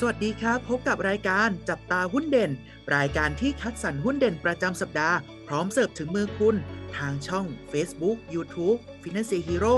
[0.00, 2.50] สวัสดีครับ พบกับรายการจับตาหุ้นเด่น
[2.96, 5.16] รายการที่คัดสรรหุ้นเด่นประจำสัปดาห์
[5.48, 6.56] พร้อมเสิร์ฟถึงมือคุณ
[6.96, 9.76] ทางช่อง Facebook YouTube Finance Hero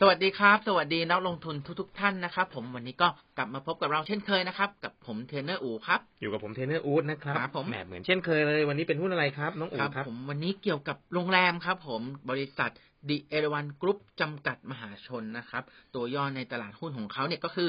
[0.00, 12.70] สวัสดีครับ สวัสดีนักลงทุนทุกๆท่านนะครับ ผมวันนี้ก็กลับมาพบกับเราเช่นเคยนะครับ กับผมเทรนเนอร์อู๊ดครับ อยู่กับผมเทรนเนอร์อู๊ดนะครับครับผมแหมเหมือนเช่นเคยเลย วันนี้เป็นหุ้นอะไรครับน้องอู๊ครัดครับ ผมวันนี้เกี่ยวกับโรงแรมครับ ผมบริษัท
[13.08, 15.62] ดิเอราวัณกรุ๊ปจำกัดมหาชนนะครับ
[15.94, 17.68] ตัวย่อในตลาดหุ้นของเขาเนี่ยก็คือ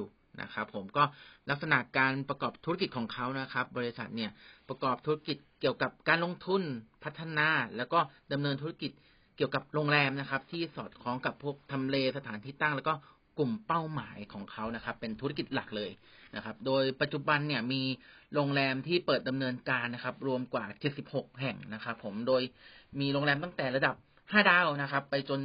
[0.00, 0.04] W
[0.42, 1.02] นะครับผมก็
[1.50, 4.30] ลักษณะการประกอบธุรกิจของเขานะครับ บริษัทเนี่ย
[4.68, 6.62] ประกอบธุรกิจเกี่ยวกับการลงทุน
[7.04, 7.98] พัฒนา แล้วก็
[8.32, 8.92] ดำเนินธุรกิจ
[9.36, 12.94] เกี่ยวกับโรงแรมนะครับ ที่สอดคล้องกับพวกทำเลสถานที่ตั้ง แล้วก็
[13.38, 15.90] กลุ่มเป้าหมายของเขานะครับ เป็นธุรกิจหลักเลย
[16.36, 17.82] นะครับ โดยปัจจุบันเนี่ยมี
[18.34, 20.64] โรงแรมที่เปิดดำเนินการนะครับ รวมกว่า
[21.02, 22.42] 76 แห่งนะครับ ผมโดย
[23.00, 25.40] มีโรงแรมตั้งแต่ระดับ 5 ดาวนะครับ ไปจน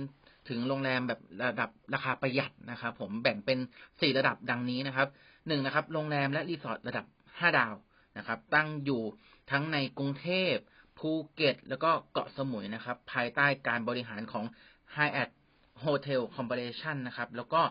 [0.52, 5.08] ถึงโรงแรมแบบระดับราคาประหยัดนะครับผมแบ่งเป็น4ระดับดังนี้นะครับ
[5.48, 7.76] หนึ่งนะครับ โรงแรมและรีสอร์ทระดับ5ดาว
[8.18, 9.02] นะครับ ตั้งอยู่
[9.52, 10.56] ทั้งในกรุงเทพ
[11.00, 14.46] ภูเก็ต แล้วก็เกาะสมุยนะครับ ภายใต้การบริหารของ
[14.96, 15.30] Hyatt
[15.84, 17.62] Hotel Corporation นะครับ แล้วก็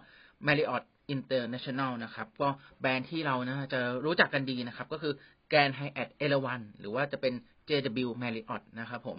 [0.47, 2.48] Marriott International นะครับ ก็
[2.81, 5.14] แบรนด์ที่เรานะจะรู้จักกันดีนะครับ ก็คือ
[5.53, 7.34] Grand Hyatt เอราวันหรือว่าจะเป็น
[7.69, 9.19] JW Marriott นะครับผม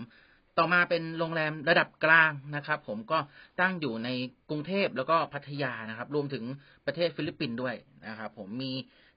[0.58, 3.18] ต่อมาเป็นโรงแรมระดับกลางนะครับ ผมก็
[3.60, 4.10] ตั้งอยู่ใน
[4.50, 6.44] กรุงเทพแล้วก็พัทยานะครับ รวมถึง
[6.86, 7.76] ประเทศฟิลิปปินส์ด้วย
[8.08, 8.74] นะครับ ผมมี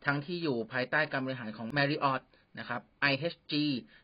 [0.07, 2.23] ทั้งที่อยู่ภายใต้การบริหารของ Marriott
[2.59, 3.53] นะครับ IHG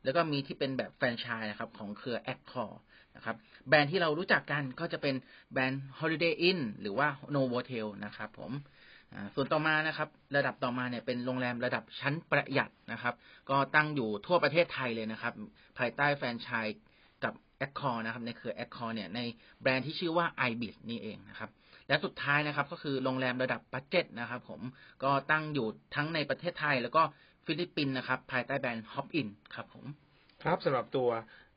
[0.05, 2.73] แล้วก็มีที่เป็นแบบแฟรนไชส์นะครับ ของเครือ Accor
[3.17, 3.37] นะครับ
[3.69, 5.15] แบรนด์ที่เรารู้จักกันก็จะเป็น
[5.53, 8.53] แบรนด์ Holiday Inn หรือว่า Novotel นะครับ ผม
[9.35, 13.15] ส่วนต่อมานะครับ ระดับต่อมาเนี่ยเป็นโรงแรมระดับชั้นประหยัดนะครับ
[13.51, 15.33] ก็ตั้งอยู่ทั่วประเทศไทยเลยนะครับ
[15.79, 16.81] ภายใต้แฟรนไชส์
[17.67, 19.21] Accor นะครับในเครือ Accor เนี่ยใน
[19.61, 21.51] แบรนด์ที่ชื่อว่า ibis นี่เองนะครับ
[21.89, 24.61] และสุดท้ายนะครับก็คือโรงแรมระดับ budget นะครับผม
[25.05, 27.03] ก็ตั้งอยู่ทั้งในประเทศไทยแล้วก็
[27.47, 29.85] ฟิลิปปินส์นะครับภายใต้แบรนด์ Hop Inn ครับผม
[30.43, 31.09] ครับสำหรับตัว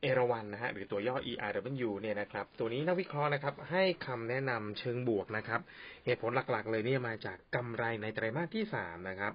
[0.02, 5.62] เอราวัณนะฮะหรือตัวย่อ ERW เนี่ยนะครับตัวนี้นักวิเคราะห์นะครับให้คำแนะนำเชิงบวกนะครับ
[6.06, 9.34] เหตุผลหลักๆ เลยเนี่ยมาจากกำไรในไตรมาสที่สามนะครับ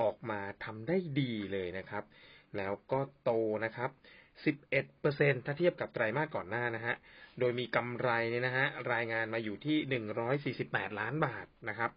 [0.00, 2.04] ออกมาทำได้ดีเลยนะครับ
[2.56, 3.30] แล้วก็โต
[3.64, 3.90] นะครับ
[4.76, 6.94] 11%ถ้าเทียบกับไตรมาสก่อนหน้านะฮะ
[7.40, 9.76] โดยมีกำไรเนี่ยนะฮะรายงานมาอยู่ที่
[10.54, 11.90] 148 ล้านบาทนะครับ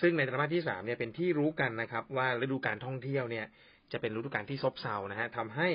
[0.00, 3.46] ซึ่งในไตรมาสที่สามเนี่ยเป็นที่รู้กันนะครับ ว่าฤดูการท่องเที่ยวเนี่ย
[3.92, 5.68] จะเป็นฤดูการที่ซบเซานะฮะทำให้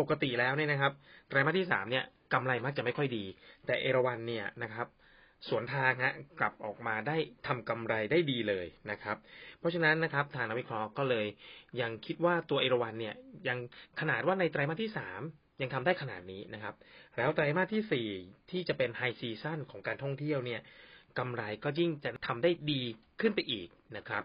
[0.00, 0.92] ปกติแล้วเนี่ยนะครับ
[1.28, 3.24] ไตรมาสที่สามเนี่ยกำไรมักจะไม่ค่อยดี
[3.66, 4.86] แต่เอราวันเนี่ยนะครับ
[5.48, 7.16] สวนทางฮะกลับออกมาได้
[7.46, 9.16] ทำกำไรได้ดีเลยนะครับ
[9.58, 11.26] เพราะฉะนั้นนะครับทางนักวิเคราะห์ก็เลย
[11.80, 13.14] ยังคิดว่าตัวเอราวันเนี่ย
[13.48, 13.58] ยัง
[14.00, 15.20] ขนาดว่าในไตรมาสที่สาม
[15.60, 16.74] ยังทำได้ขนาดนี้นะครับ
[17.16, 18.08] แล้วไตรมาสที่สี่
[18.50, 20.60] ที่จะเป็นไฮซีซั่นของการท่องเที่ยวเนี่ย
[21.18, 22.82] กำไรก็ยิ่งจะทำได้ดี
[23.20, 24.24] ขึ้นไปอีกนะครับ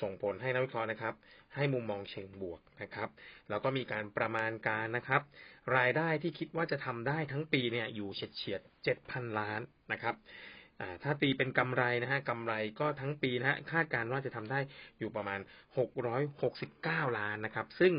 [0.00, 1.14] ส่งผลให้นักวิเคราะห์นะครับ
[1.54, 3.08] ให้มุมมองเชิงบวกนะครับ
[3.50, 5.22] แล้วก็มีการประมาณการนะครับ
[5.76, 9.60] รายได้ที่คิดว่าจะทำได้ทั้งปีเนี่ยอยู่เฉียดเฉียดเจ็ดพันล้าน
[9.92, 10.14] นะครับ
[11.02, 14.60] ถ้าตีเป็นกำไรนะฮะกำไรก็ทั้งปีนะฮะคาดการณ์ว่าจะทำได้
[14.98, 15.40] อยู่ประมาณ
[15.78, 17.92] หกร้อยหกสิบเก้าล้านนะครับ ซึ่ง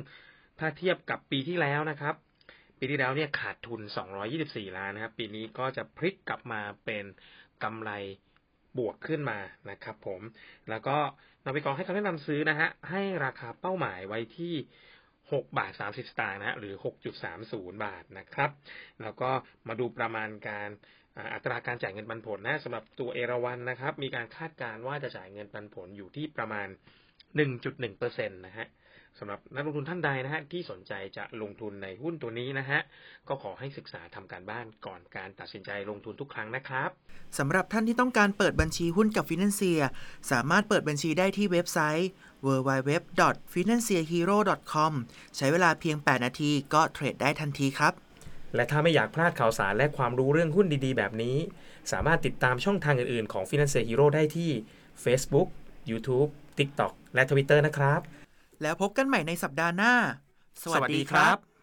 [0.59, 2.15] ถ้าเทียบกับปีที่แล้วนะครับ
[2.79, 3.81] ปีที่แล้วเนี่ยขาดทุน
[4.29, 7.05] 224 ล้านนะครับ ปีนี้ก็จะพลิกกลับมาเป็น
[7.63, 7.91] กำไร
[8.77, 10.21] บวกขึ้นมานะครับผม
[10.69, 10.97] แล้วก็
[11.45, 14.53] นักวิเคราะห์ให้คำแนะนำซื้อนะฮะ ให้ราคาเป้าหมายไว้ที่
[15.31, 16.73] 6บาท30สตางค์นะฮะหรือ
[17.29, 18.49] 6.30บาทนะครับ
[19.01, 19.29] แล้วก็
[19.67, 20.69] มาดูประมาณการ
[21.33, 26.67] อัตราการจ่ายเงินปันผลนะสำหรับตัวเอราวันนะครับ มีการคาดการณ์ว่าจะจ่ายเงินปันผลอยู่ที่ประมาณ
[27.47, 28.67] 1.1%นะฮะ
[29.19, 32.79] สำหรับนักลงทุนท่านใดนะฮะที่สนใจจะลงทุนในหุ้นตัวนี้นะฮะ
[33.27, 36.89] ก็ขอให้ศึกษาทำการบ้านก่อนการตัดสินใจลงทุนทุกครั้งนะครับ
[37.37, 39.81] สำหรับท่านที่ต้องการเปิดบัญชีหุ้นกับ Financier
[40.31, 42.09] สามารถเปิดบัญชีได้ที่เว็บไซต์
[42.45, 44.91] www.financierhero.com
[45.37, 47.93] ใช้เวลาเพียง 8 นาทีก็เทรดได้ทันทีครับ
[48.55, 51.37] และถ้าไม่อยากพลาดข่าวสารและความรู้เรื่องหุ้นดีๆ แบบนี้
[51.91, 54.49] สามารถติดตามช่องทางอื่นๆ ของ Financial Hero ได้ที่
[55.03, 55.47] Facebook,
[55.89, 58.01] YouTube, TikTok และ Twitter นะครับ
[58.61, 59.89] แล้วพบกันใหม่ในสัปดาห์หน้า
[60.63, 61.54] สวัสดีครับ